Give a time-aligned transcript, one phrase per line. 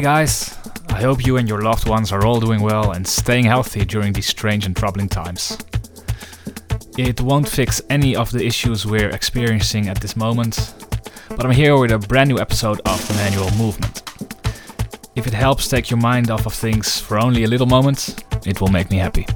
[0.00, 0.58] Hi guys,
[0.88, 4.14] I hope you and your loved ones are all doing well and staying healthy during
[4.14, 5.58] these strange and troubling times.
[6.96, 10.72] It won't fix any of the issues we're experiencing at this moment,
[11.28, 14.02] but I'm here with a brand new episode of Manual Movement.
[15.16, 18.58] If it helps take your mind off of things for only a little moment, it
[18.58, 19.26] will make me happy.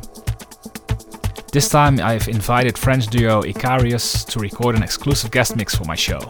[1.53, 5.95] This time I've invited French duo Icarius to record an exclusive guest mix for my
[5.95, 6.21] show.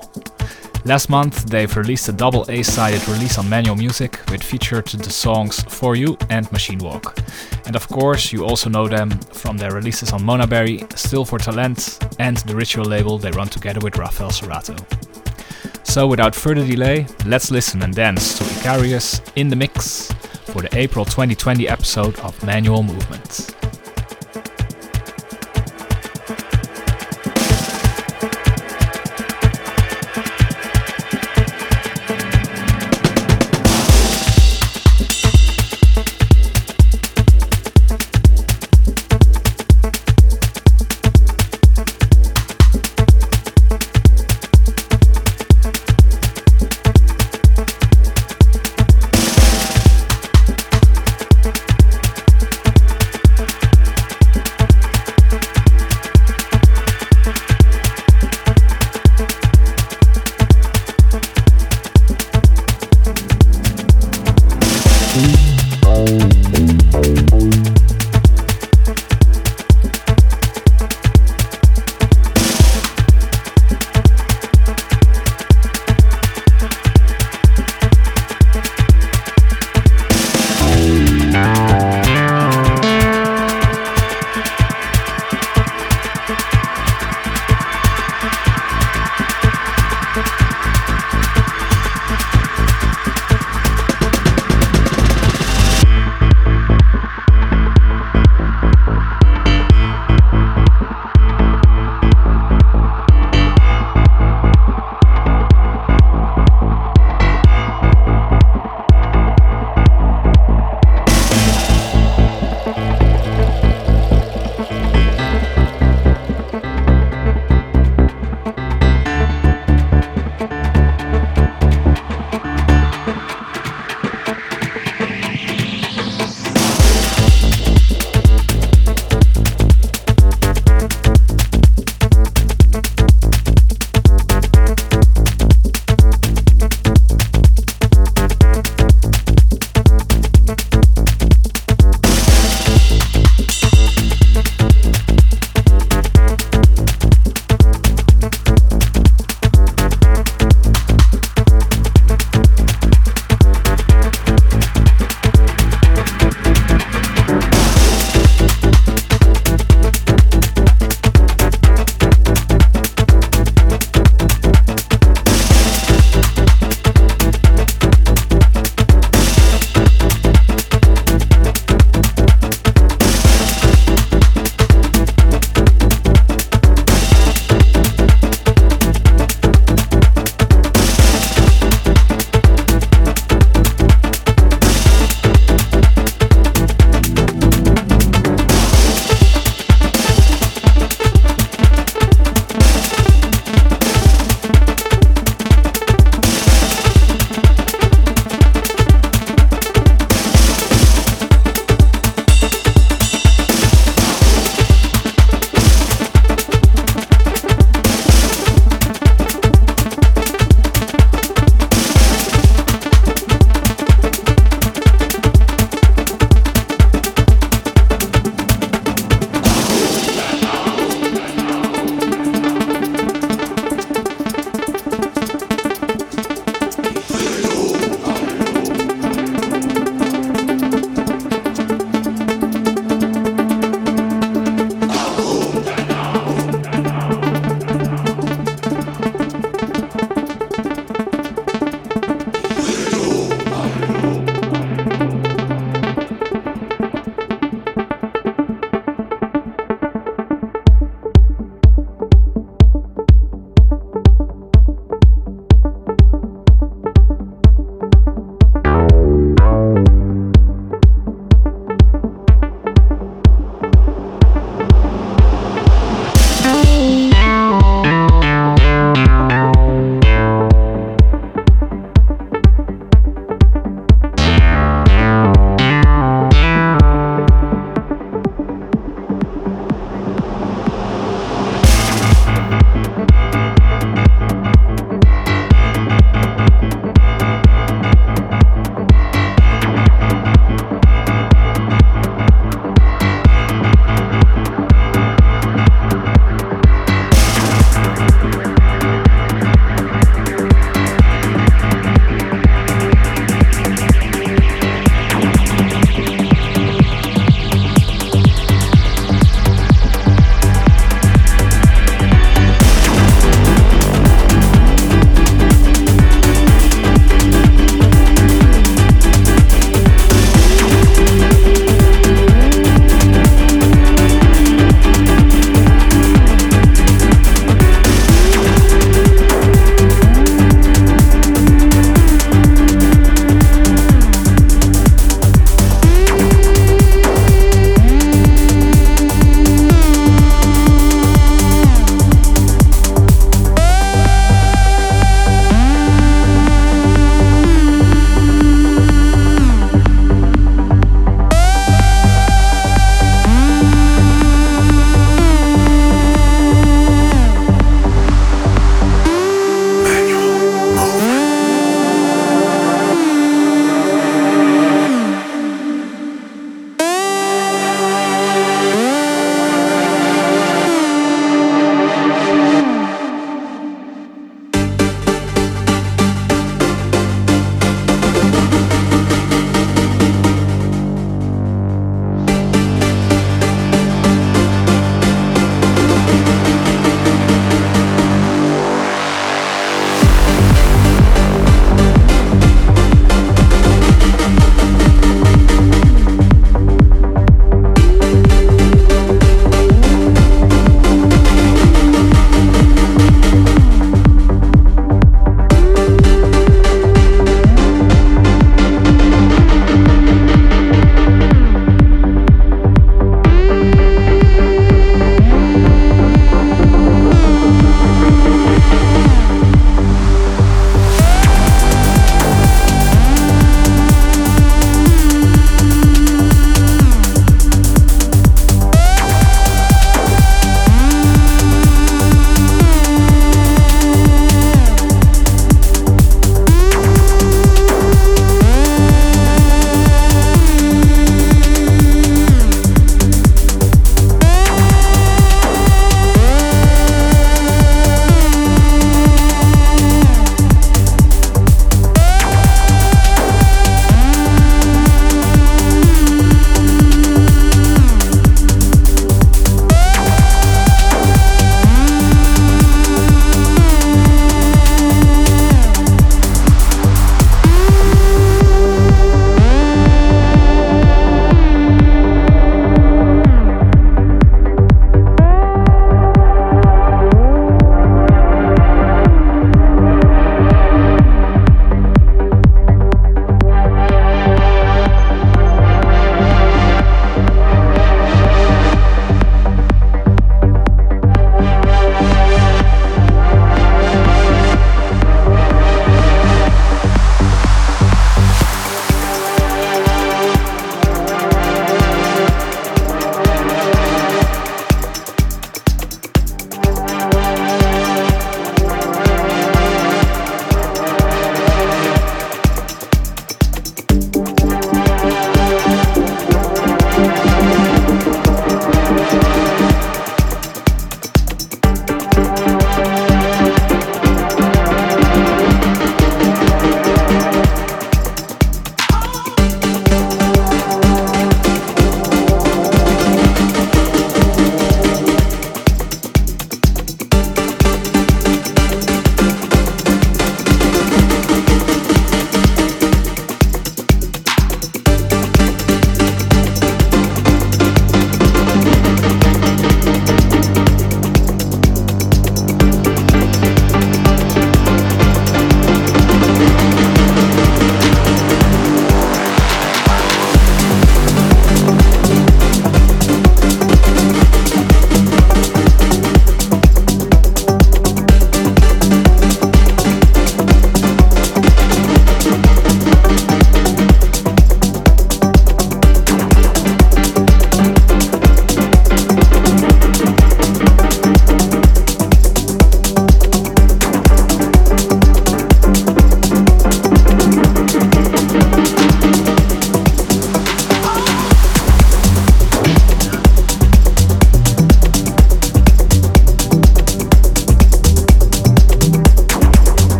[0.86, 5.62] Last month they've released a double A-sided release on Manual Music which featured the songs
[5.62, 7.18] For You and Machine Walk.
[7.64, 12.04] And of course you also know them from their releases on Monaberry, Stil vor Talent
[12.18, 14.76] and the Ritual label they run together with Rafael Cerato.
[15.84, 20.12] So without further delay, let's listen and dance to Icarius in the mix
[20.52, 23.63] for the April 2020 episode of Manual Movement.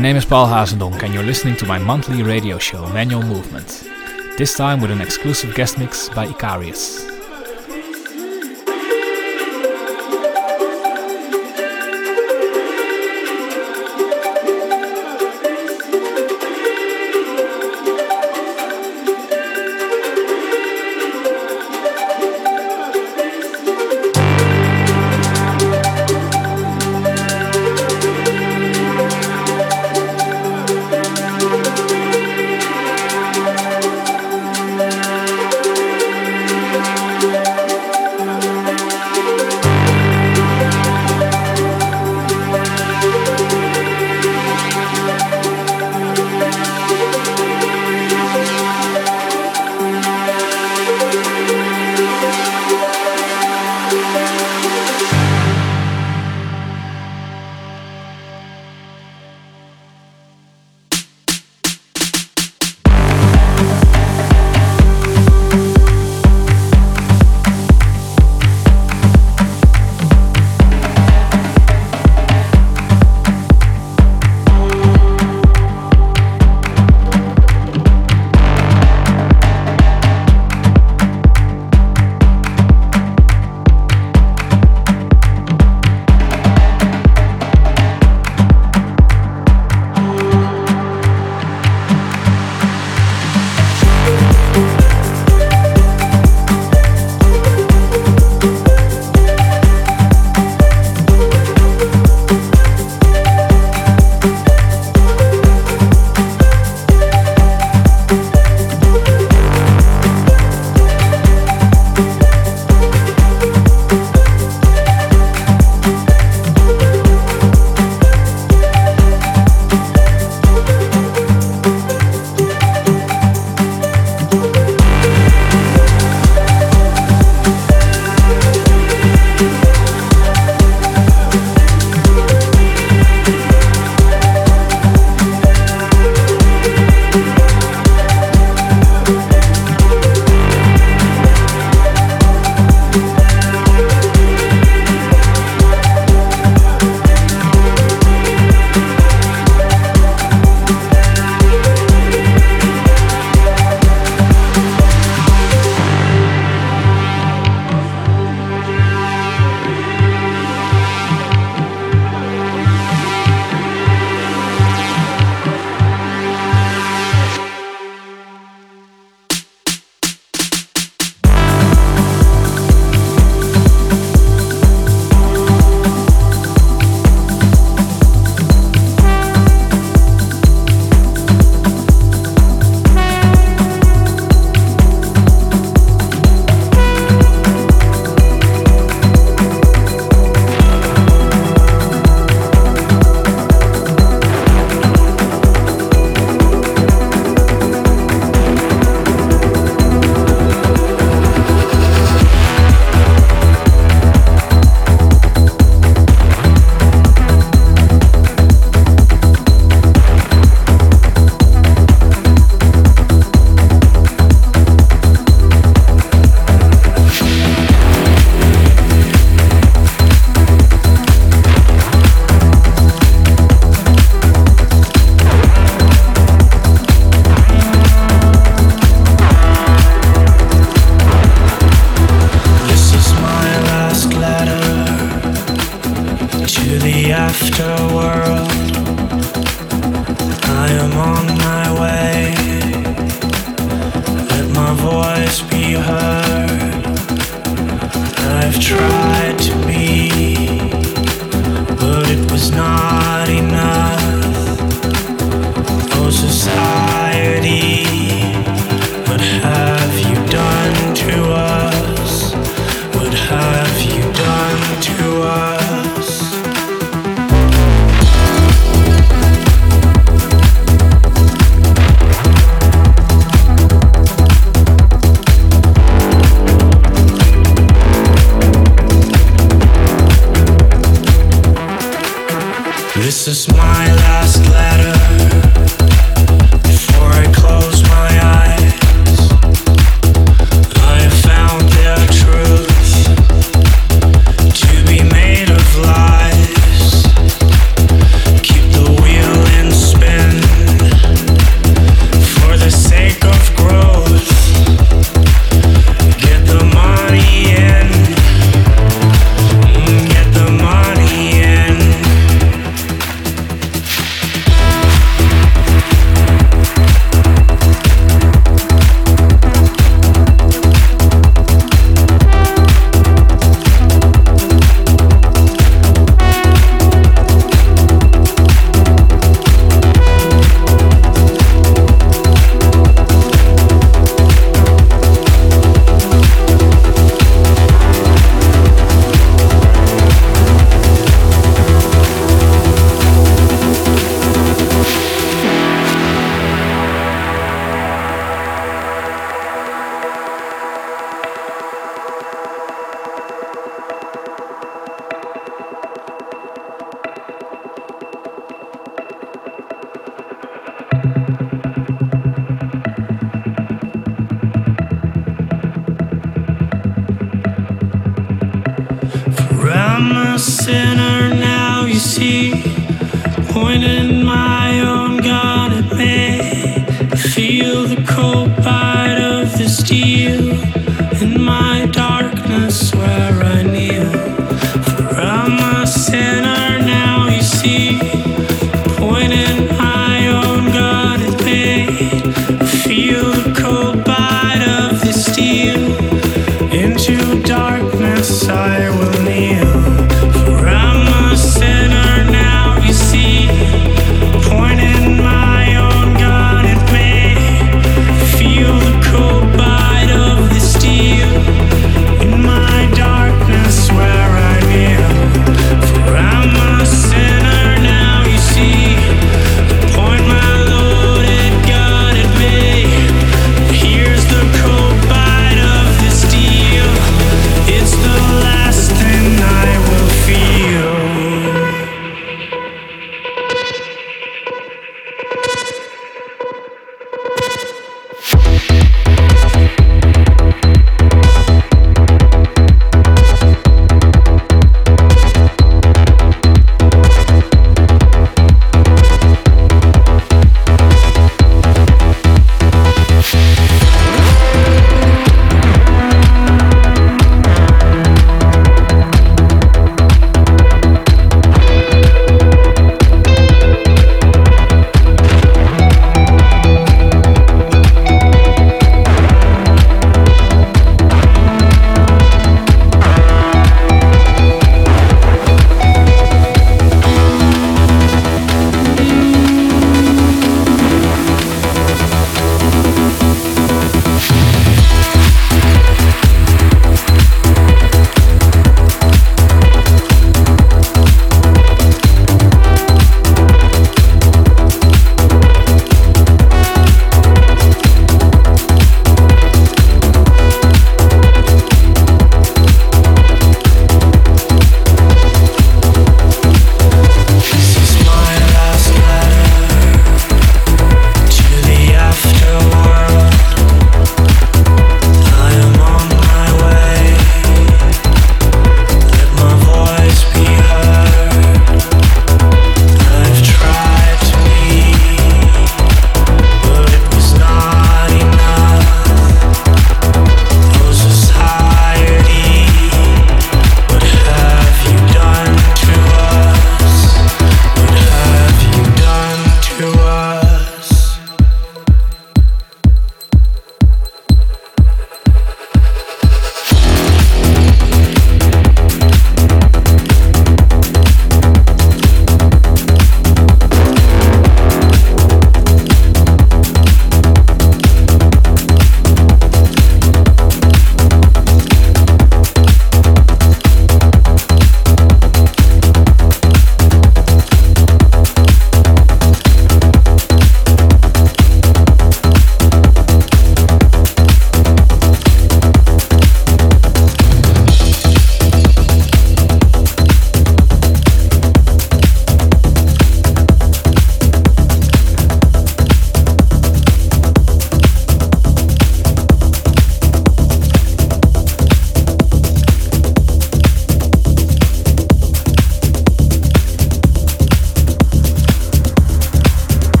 [0.00, 3.86] My name is Paul Hazendonk and you're listening to my monthly radio show, Manual Movement.
[4.38, 7.09] This time with an exclusive guest mix by Icarius.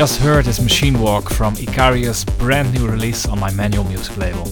[0.00, 4.50] Just heard is Machine Walk from Icarius' brand new release on my manual music label.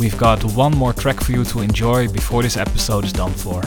[0.00, 3.62] We've got one more track for you to enjoy before this episode is done for.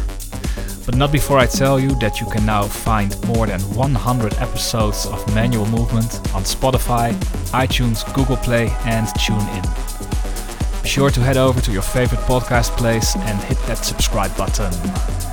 [0.85, 5.05] But not before I tell you that you can now find more than 100 episodes
[5.05, 7.13] of Manual Movement on Spotify,
[7.53, 9.63] iTunes, Google Play, and TuneIn.
[10.83, 15.30] Be sure to head over to your favorite podcast place and hit that subscribe button.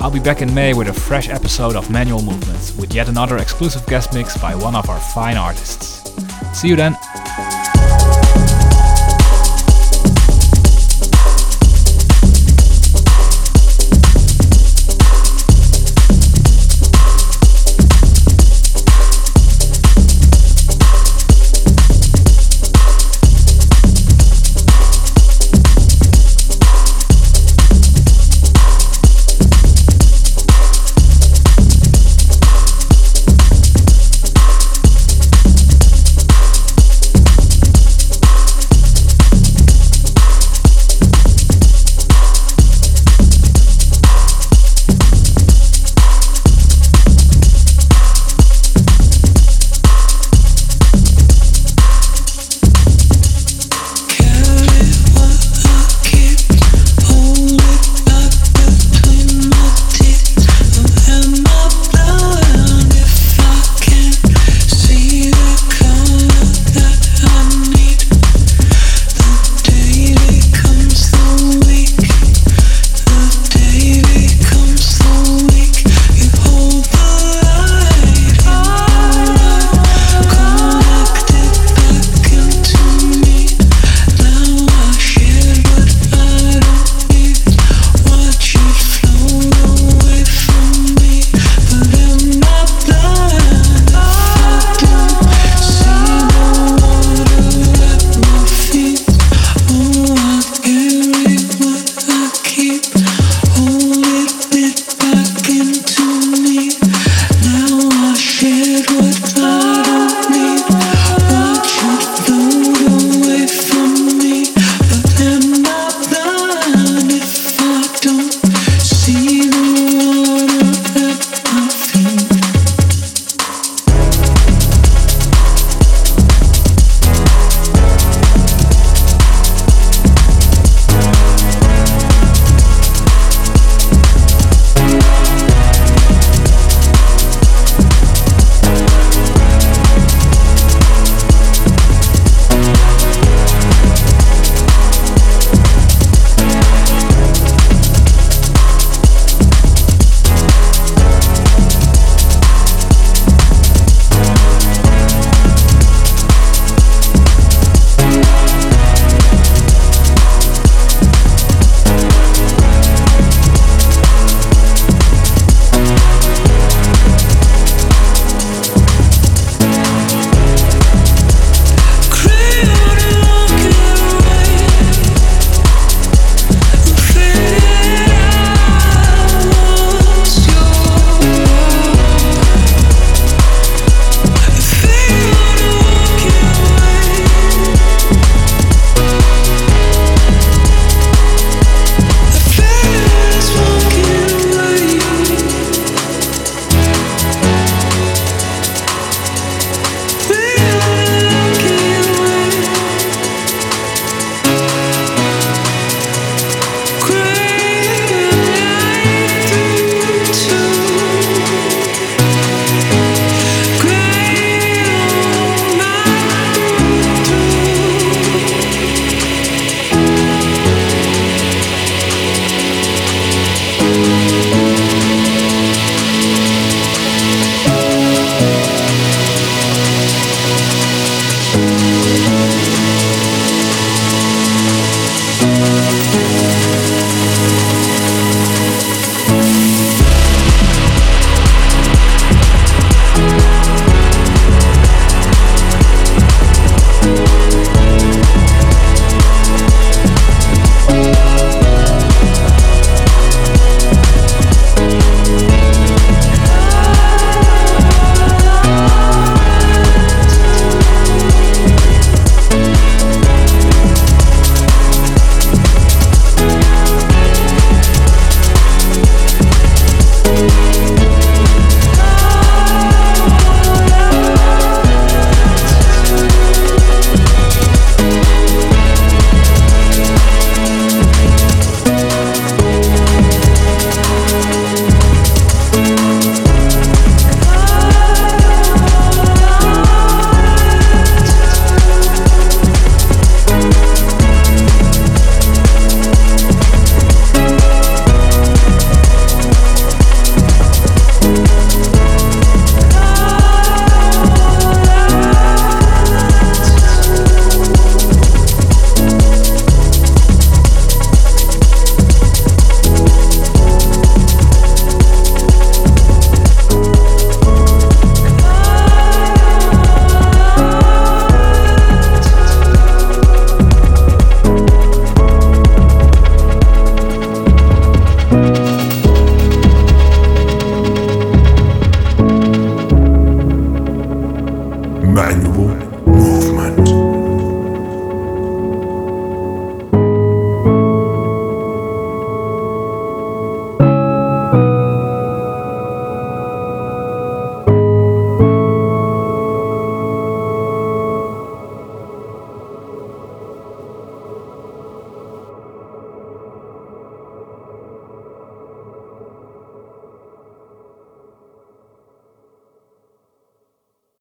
[0.00, 3.36] I'll be back in May with a fresh episode of Manual Movements with yet another
[3.36, 6.10] exclusive guest mix by one of our fine artists.
[6.58, 6.96] See you then!